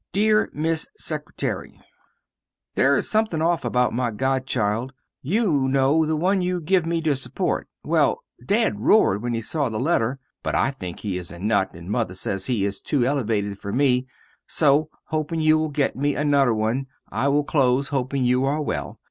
Deer 0.13 0.49
Miss 0.51 0.87
Secretary, 0.97 1.79
There 2.73 2.95
is 2.95 3.07
something 3.07 3.39
off 3.39 3.63
about 3.63 3.93
my 3.93 4.09
godchild, 4.09 4.93
you 5.21 5.67
no 5.69 6.07
the 6.07 6.15
one 6.15 6.41
you 6.41 6.59
give 6.59 6.87
me 6.87 7.01
to 7.01 7.11
suport, 7.15 7.65
well 7.83 8.23
dad 8.43 8.79
rored 8.79 9.21
when 9.21 9.35
he 9.35 9.41
saw 9.41 9.69
the 9.69 9.79
letter 9.79 10.17
but 10.41 10.55
I 10.55 10.71
think 10.71 11.01
he 11.01 11.19
is 11.19 11.31
a 11.31 11.37
nut 11.37 11.75
and 11.75 11.87
mother 11.87 12.15
sez 12.15 12.47
he 12.47 12.65
is 12.65 12.81
two 12.81 13.05
elevated 13.05 13.59
fer 13.59 13.71
me, 13.71 14.07
so 14.47 14.89
hoping 15.09 15.39
you 15.39 15.59
will 15.59 15.69
get 15.69 15.95
me 15.95 16.15
a 16.15 16.23
nuther 16.25 16.55
one 16.55 16.87
I 17.11 17.27
will 17.27 17.43
close 17.43 17.89
hoping 17.89 18.25
you 18.25 18.43
are 18.45 18.59
well. 18.59 18.97